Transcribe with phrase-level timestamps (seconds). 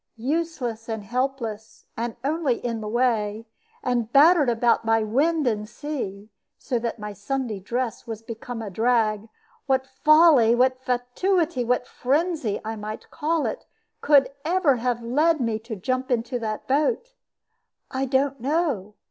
[0.17, 3.45] Useless and helpless, and only in the way,
[3.83, 8.71] and battered about by wind and sea, so that my Sunday dress was become a
[8.71, 9.29] drag,
[9.67, 13.67] what folly, what fatuity, what frenzy, I might call it,
[14.01, 17.13] could ever have led me to jump into that boat?
[17.91, 18.95] "I don't know.